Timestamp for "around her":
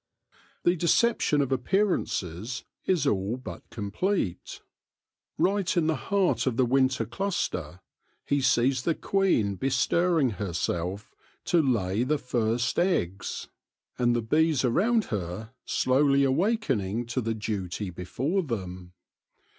14.65-15.51